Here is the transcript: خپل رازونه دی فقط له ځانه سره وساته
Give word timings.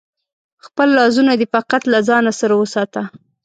خپل 0.65 0.87
رازونه 0.99 1.33
دی 1.39 1.47
فقط 1.53 1.81
له 1.91 1.99
ځانه 2.07 2.31
سره 2.39 2.53
وساته 2.57 3.01